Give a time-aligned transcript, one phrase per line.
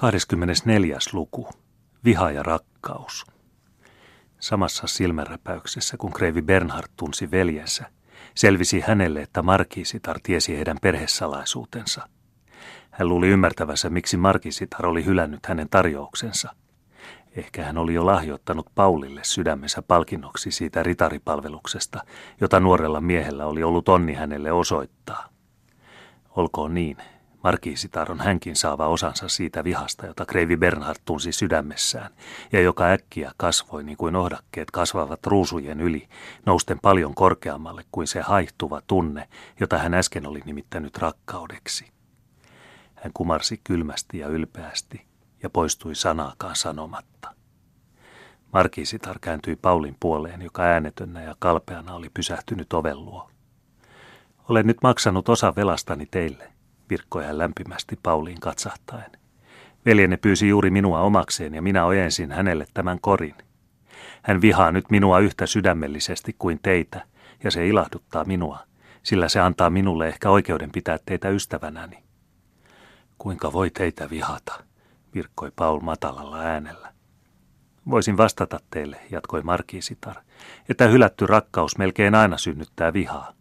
[0.00, 0.98] 24.
[1.12, 1.48] luku.
[2.04, 3.26] Viha ja rakkaus.
[4.38, 7.84] Samassa silmänräpäyksessä, kun Kreivi Bernhard tunsi veljensä,
[8.34, 12.08] selvisi hänelle, että Markiisitar tiesi heidän perhesalaisuutensa.
[12.90, 16.54] Hän luuli ymmärtävänsä, miksi Markiisitar oli hylännyt hänen tarjouksensa.
[17.36, 22.02] Ehkä hän oli jo lahjoittanut Paulille sydämensä palkinnoksi siitä ritaripalveluksesta,
[22.40, 25.28] jota nuorella miehellä oli ollut onni hänelle osoittaa.
[26.30, 26.96] Olkoon niin,
[27.44, 32.10] Markiisitar on hänkin saava osansa siitä vihasta, jota Kreivi Bernhard tunsi sydämessään,
[32.52, 36.08] ja joka äkkiä kasvoi niin kuin ohdakkeet kasvavat ruusujen yli,
[36.46, 39.28] nousten paljon korkeammalle kuin se haihtuva tunne,
[39.60, 41.92] jota hän äsken oli nimittänyt rakkaudeksi.
[42.94, 45.06] Hän kumarsi kylmästi ja ylpeästi
[45.42, 47.34] ja poistui sanaakaan sanomatta.
[48.52, 52.96] Markiisitar kääntyi Paulin puoleen, joka äänetönnä ja kalpeana oli pysähtynyt oven.
[54.48, 56.52] Olen nyt maksanut osa velastani teille,
[56.90, 59.10] virkkoi hän lämpimästi Pauliin katsahtaen.
[59.86, 63.34] Veljenne pyysi juuri minua omakseen ja minä ojensin hänelle tämän korin.
[64.22, 67.04] Hän vihaa nyt minua yhtä sydämellisesti kuin teitä,
[67.44, 68.58] ja se ilahduttaa minua,
[69.02, 72.02] sillä se antaa minulle ehkä oikeuden pitää teitä ystävänäni.
[73.18, 74.64] Kuinka voi teitä vihata,
[75.14, 76.92] virkkoi Paul matalalla äänellä.
[77.90, 80.16] Voisin vastata teille, jatkoi Markiisitar,
[80.68, 83.32] että hylätty rakkaus melkein aina synnyttää vihaa.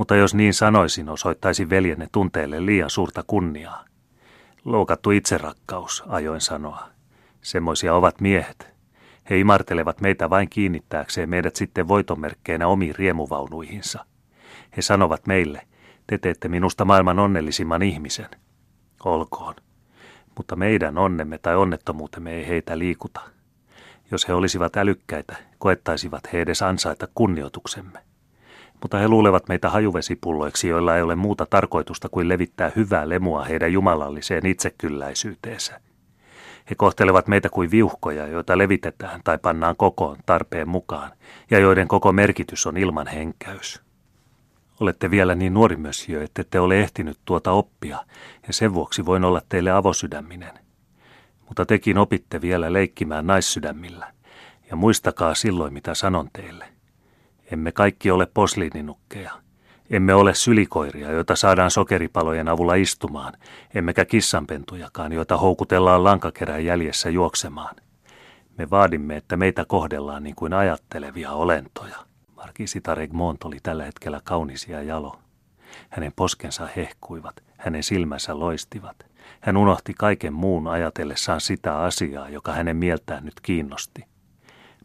[0.00, 3.84] Mutta jos niin sanoisin, osoittaisi veljenne tunteelle liian suurta kunniaa.
[4.64, 6.88] Loukattu itserakkaus, ajoin sanoa.
[7.42, 8.74] Semmoisia ovat miehet.
[9.30, 14.04] He imartelevat meitä vain kiinnittääkseen meidät sitten voitomerkkeinä omiin riemuvaunuihinsa.
[14.76, 15.66] He sanovat meille,
[16.06, 18.28] te teette minusta maailman onnellisimman ihmisen.
[19.04, 19.54] Olkoon.
[20.36, 23.20] Mutta meidän onnemme tai onnettomuutemme ei heitä liikuta.
[24.10, 28.09] Jos he olisivat älykkäitä, koettaisivat he edes ansaita kunnioituksemme
[28.80, 33.72] mutta he luulevat meitä hajuvesipulloiksi, joilla ei ole muuta tarkoitusta kuin levittää hyvää lemua heidän
[33.72, 35.80] jumalalliseen itsekylläisyyteensä.
[36.70, 41.12] He kohtelevat meitä kuin viuhkoja, joita levitetään tai pannaan kokoon tarpeen mukaan,
[41.50, 43.82] ja joiden koko merkitys on ilman henkäys.
[44.80, 48.04] Olette vielä niin nuori mössiö, että te ole ehtinyt tuota oppia,
[48.46, 50.58] ja sen vuoksi voin olla teille avosydäminen.
[51.48, 54.12] Mutta tekin opitte vielä leikkimään naissydämillä,
[54.70, 56.64] ja muistakaa silloin, mitä sanon teille–
[57.52, 59.32] emme kaikki ole posliininukkeja.
[59.90, 63.32] Emme ole sylikoiria, joita saadaan sokeripalojen avulla istumaan,
[63.74, 67.76] emmekä kissanpentujakaan, joita houkutellaan lankakerän jäljessä juoksemaan.
[68.58, 71.96] Me vaadimme, että meitä kohdellaan niin kuin ajattelevia olentoja.
[72.36, 75.18] Markisita Regmont oli tällä hetkellä kaunis ja jalo.
[75.90, 78.96] Hänen poskensa hehkuivat, hänen silmänsä loistivat.
[79.40, 84.04] Hän unohti kaiken muun ajatellessaan sitä asiaa, joka hänen mieltään nyt kiinnosti.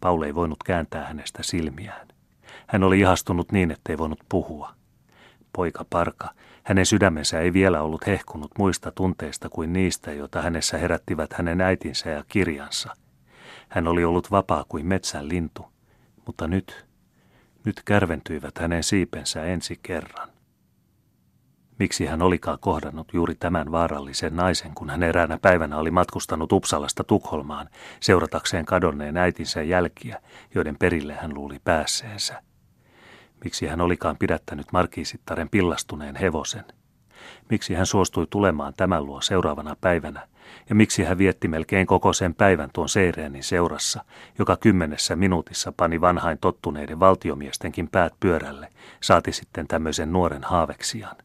[0.00, 2.08] Paul ei voinut kääntää hänestä silmiään.
[2.72, 4.74] Hän oli ihastunut niin, ettei voinut puhua.
[5.52, 6.28] Poika Parka,
[6.62, 12.10] hänen sydämensä ei vielä ollut hehkunut muista tunteista kuin niistä, joita hänessä herättivät hänen äitinsä
[12.10, 12.96] ja kirjansa.
[13.68, 15.66] Hän oli ollut vapaa kuin metsän lintu,
[16.26, 16.86] mutta nyt,
[17.64, 20.28] nyt kärventyivät hänen siipensä ensi kerran.
[21.78, 27.04] Miksi hän olikaan kohdannut juuri tämän vaarallisen naisen, kun hän eräänä päivänä oli matkustanut Upsalasta
[27.04, 27.68] Tukholmaan
[28.00, 30.20] seuratakseen kadonneen äitinsä jälkiä,
[30.54, 32.49] joiden perille hän luuli päässeensä?
[33.44, 36.64] Miksi hän olikaan pidättänyt markiisittaren pillastuneen hevosen?
[37.50, 40.28] Miksi hän suostui tulemaan tämän luo seuraavana päivänä?
[40.68, 44.04] Ja miksi hän vietti melkein koko sen päivän tuon Seireenin seurassa,
[44.38, 48.68] joka kymmenessä minuutissa pani vanhain tottuneiden valtiomiestenkin päät pyörälle,
[49.02, 51.16] saati sitten tämmöisen nuoren haaveksiaan?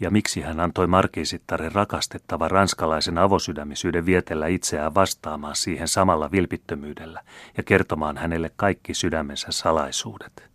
[0.00, 7.22] Ja miksi hän antoi markiisittaren rakastettava ranskalaisen avosydämisyyden vietellä itseään vastaamaan siihen samalla vilpittömyydellä
[7.56, 10.49] ja kertomaan hänelle kaikki sydämensä salaisuudet?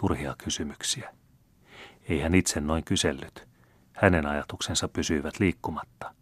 [0.00, 1.14] Turhia kysymyksiä.
[2.08, 3.48] Ei hän itse noin kysellyt.
[3.92, 6.14] Hänen ajatuksensa pysyivät liikkumatta.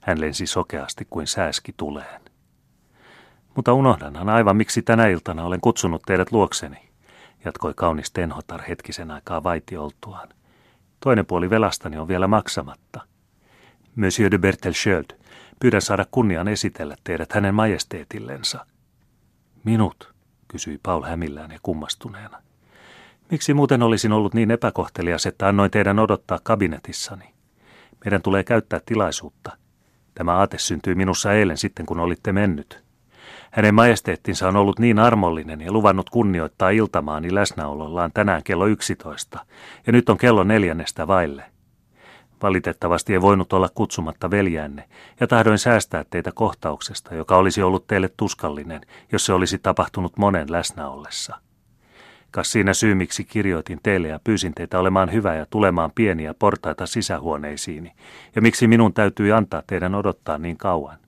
[0.00, 2.20] Hän lensi sokeasti kuin sääski tuleen.
[3.56, 6.88] Mutta unohdanhan aivan miksi tänä iltana olen kutsunut teidät luokseni,
[7.44, 10.28] jatkoi kaunis Tenhotar hetkisen aikaa vaitioltuaan.
[11.00, 13.00] Toinen puoli velastani on vielä maksamatta.
[13.96, 15.18] Monsieur de Bertelschöld,
[15.60, 18.66] pyydän saada kunnian esitellä teidät hänen majesteetillensa.
[19.64, 20.14] Minut,
[20.48, 22.45] kysyi Paul hämillään ja kummastuneena.
[23.30, 27.34] Miksi muuten olisin ollut niin epäkohtelias, että annoin teidän odottaa kabinetissani?
[28.04, 29.56] Meidän tulee käyttää tilaisuutta.
[30.14, 32.84] Tämä aate syntyi minussa eilen sitten, kun olitte mennyt.
[33.50, 39.46] Hänen majesteettinsa on ollut niin armollinen ja luvannut kunnioittaa iltamaani läsnäolollaan tänään kello 11,
[39.86, 41.44] ja nyt on kello neljännestä vaille.
[42.42, 44.88] Valitettavasti ei voinut olla kutsumatta veljänne,
[45.20, 48.80] ja tahdoin säästää teitä kohtauksesta, joka olisi ollut teille tuskallinen,
[49.12, 51.45] jos se olisi tapahtunut monen läsnäollessa.
[52.36, 56.86] Kas siinä syy, miksi kirjoitin teille ja pyysin teitä olemaan hyvä ja tulemaan pieniä portaita
[56.86, 57.92] sisähuoneisiini,
[58.34, 60.98] ja miksi minun täytyi antaa teidän odottaa niin kauan.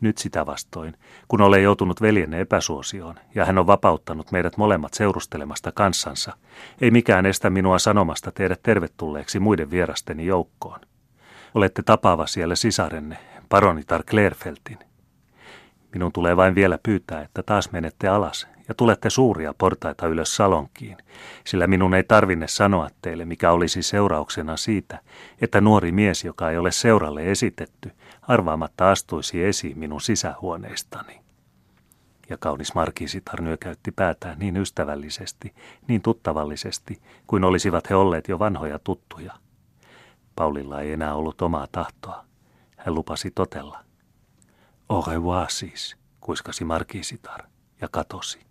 [0.00, 0.94] Nyt sitä vastoin,
[1.28, 6.32] kun olen joutunut veljenne epäsuosioon ja hän on vapauttanut meidät molemmat seurustelemasta kanssansa,
[6.80, 10.80] ei mikään estä minua sanomasta teidät tervetulleeksi muiden vierasteni joukkoon.
[11.54, 13.18] Olette tapaava siellä sisarenne,
[13.48, 14.78] paronitar Clairfeltin.
[15.92, 20.96] Minun tulee vain vielä pyytää, että taas menette alas ja tulette suuria portaita ylös salonkiin,
[21.46, 25.00] sillä minun ei tarvinne sanoa teille, mikä olisi seurauksena siitä,
[25.40, 27.90] että nuori mies, joka ei ole seuralle esitetty,
[28.22, 31.20] arvaamatta astuisi esiin minun sisähuoneistani.
[32.30, 35.54] Ja kaunis markiisitar nyökäytti päätään niin ystävällisesti,
[35.88, 39.32] niin tuttavallisesti, kuin olisivat he olleet jo vanhoja tuttuja.
[40.36, 42.24] Paulilla ei enää ollut omaa tahtoa.
[42.76, 43.84] Hän lupasi totella.
[44.88, 47.42] Au revoir siis, kuiskasi markiisitar
[47.80, 48.47] ja katosi.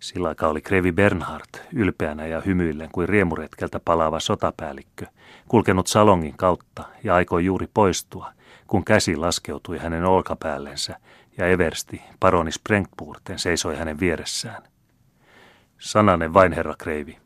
[0.00, 5.06] Sillä aikaa oli Krevi Bernhard, ylpeänä ja hymyillen kuin riemuretkeltä palaava sotapäällikkö,
[5.48, 8.32] kulkenut salongin kautta ja aikoi juuri poistua,
[8.66, 10.96] kun käsi laskeutui hänen olkapällensä
[11.38, 14.62] ja Eversti, paroni Sprengpurten, seisoi hänen vieressään.
[15.78, 17.18] Sananen vain, herra Kreivi.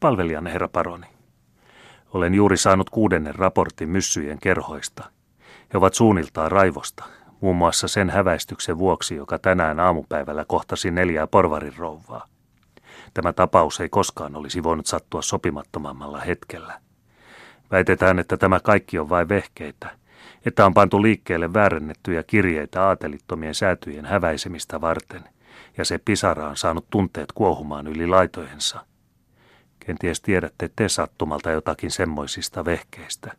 [0.00, 1.06] Palvelijanne, herra paroni.
[2.12, 5.04] Olen juuri saanut kuudennen raportin myssyjen kerhoista.
[5.72, 7.04] He ovat suunniltaan raivosta,
[7.40, 12.26] muun muassa sen häväistyksen vuoksi, joka tänään aamupäivällä kohtasi neljää porvarin rouvaa.
[13.14, 16.80] Tämä tapaus ei koskaan olisi voinut sattua sopimattomammalla hetkellä.
[17.70, 19.90] Väitetään, että tämä kaikki on vain vehkeitä,
[20.46, 25.24] että on pantu liikkeelle väärennettyjä kirjeitä aatelittomien säätyjen häväisemistä varten,
[25.78, 28.86] ja se pisara on saanut tunteet kuohumaan yli laitojensa.
[29.86, 33.32] Kenties tiedätte te sattumalta jotakin semmoisista vehkeistä.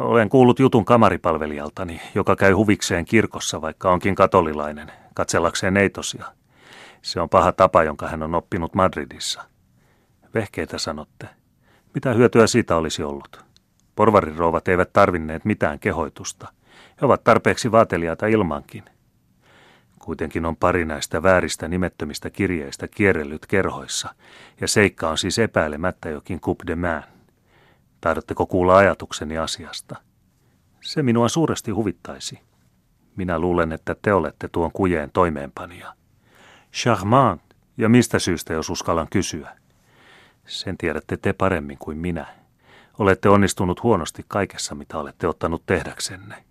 [0.00, 6.24] Olen kuullut jutun kamaripalvelijaltani, joka käy huvikseen kirkossa, vaikka onkin katolilainen, katsellakseen neitosia.
[7.02, 9.42] Se on paha tapa, jonka hän on oppinut Madridissa.
[10.34, 11.28] Vehkeitä sanotte.
[11.94, 13.44] Mitä hyötyä siitä olisi ollut?
[13.96, 16.48] Porvarirrouvat eivät tarvinneet mitään kehoitusta.
[17.00, 18.84] He ovat tarpeeksi vaateliaita ilmankin.
[19.98, 24.14] Kuitenkin on pari näistä vääristä nimettömistä kirjeistä kierrellyt kerhoissa,
[24.60, 27.19] ja seikka on siis epäilemättä jokin coup de main.
[28.00, 29.96] Taidatteko kuulla ajatukseni asiasta?
[30.80, 32.40] Se minua suuresti huvittaisi.
[33.16, 35.94] Minä luulen, että te olette tuon kujeen toimeenpanija.
[36.72, 37.42] Charmant,
[37.76, 39.56] ja mistä syystä, jos uskallan kysyä?
[40.46, 42.26] Sen tiedätte te paremmin kuin minä.
[42.98, 46.44] Olette onnistunut huonosti kaikessa, mitä olette ottanut tehdäksenne.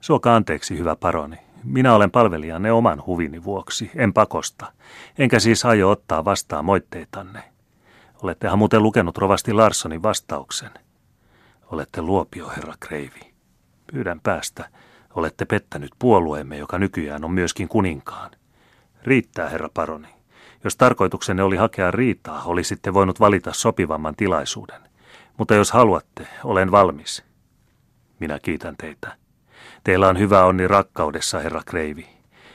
[0.00, 1.36] Suoka anteeksi, hyvä paroni.
[1.64, 4.72] Minä olen palvelijanne oman huvini vuoksi, en pakosta.
[5.18, 7.53] Enkä siis aio ottaa vastaan moitteitanne.
[8.22, 10.70] Olettehan muuten lukenut rovasti Larssonin vastauksen.
[11.66, 13.34] Olette luopio, herra Kreivi.
[13.92, 14.68] Pyydän päästä.
[15.14, 18.30] Olette pettänyt puolueemme, joka nykyään on myöskin kuninkaan.
[19.02, 20.08] Riittää, herra paroni.
[20.64, 24.80] Jos tarkoituksenne oli hakea riitaa, olisitte voinut valita sopivamman tilaisuuden.
[25.38, 27.24] Mutta jos haluatte, olen valmis.
[28.20, 29.16] Minä kiitän teitä.
[29.84, 32.08] Teillä on hyvä onni rakkaudessa, herra Kreivi.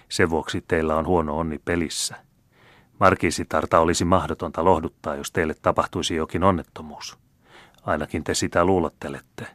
[0.10, 2.16] Sen vuoksi teillä on huono onni pelissä.
[3.00, 7.18] Markiisitarta olisi mahdotonta lohduttaa, jos teille tapahtuisi jokin onnettomuus.
[7.86, 9.48] Ainakin te sitä luulottelette.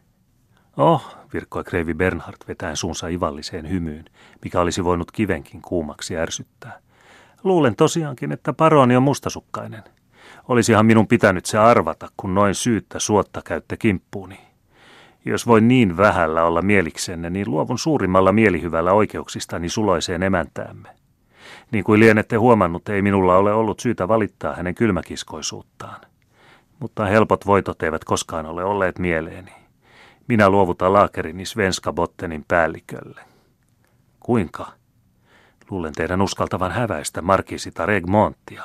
[0.77, 4.05] Oh, virkkoi Kreivi Bernhard vetäen suunsa ivalliseen hymyyn,
[4.45, 6.79] mikä olisi voinut kivenkin kuumaksi ärsyttää.
[7.45, 9.83] Luulen tosiaankin, että paroni on mustasukkainen.
[10.49, 14.39] Olisihan minun pitänyt se arvata, kun noin syyttä suotta käytte kimppuuni.
[15.25, 21.04] Jos voin niin vähällä olla mieliksenne, niin luovun suurimmalla mielihyvällä oikeuksistani suloiseen emäntäämme.
[21.75, 26.01] Niin kuin lienette huomannut, ei minulla ole ollut syytä valittaa hänen kylmäkiskoisuuttaan.
[26.81, 29.53] Mutta helpot voitot eivät koskaan ole olleet mieleeni.
[30.29, 33.21] Minä luovutan laakerini Svenska Bottenin päällikölle.
[34.21, 34.73] Kuinka?
[35.71, 38.65] Luulen teidän uskaltavan häväistä Markisita Regmonttia.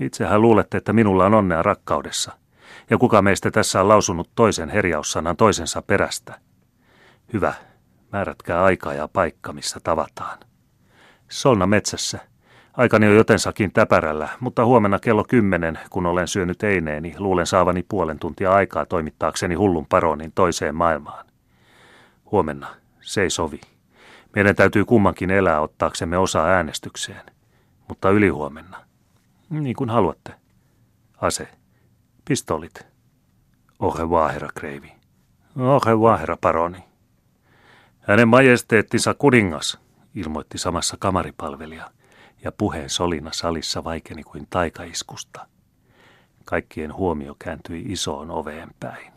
[0.00, 2.32] Itsehän luulette, että minulla on onnea rakkaudessa.
[2.90, 6.40] Ja kuka meistä tässä on lausunut toisen herjaussanan toisensa perästä?
[7.32, 7.54] Hyvä,
[8.12, 10.38] määrätkää aika ja paikka, missä tavataan.
[11.28, 12.18] Solna metsässä.
[12.76, 18.18] Aikani on jotensakin täpärällä, mutta huomenna kello kymmenen, kun olen syönyt eineeni, luulen saavani puolen
[18.18, 21.26] tuntia aikaa toimittaakseni hullun paronin toiseen maailmaan.
[22.30, 22.68] Huomenna,
[23.00, 23.60] se ei sovi.
[24.34, 27.22] Meidän täytyy kummankin elää ottaaksemme osaa äänestykseen.
[27.88, 28.84] Mutta ylihuomenna.
[29.50, 30.34] Niin kuin haluatte.
[31.20, 31.48] Ase.
[32.24, 32.86] Pistolit.
[33.78, 34.92] Au revoir, herra Kreivi.
[35.58, 36.84] Au revoir, herra paroni.
[38.00, 39.80] Hänen majesteettinsa kuningas,
[40.14, 41.90] ilmoitti samassa kamaripalvelija,
[42.44, 45.46] ja puheen solina salissa vaikeni kuin taikaiskusta.
[46.44, 49.13] Kaikkien huomio kääntyi isoon oveen päin.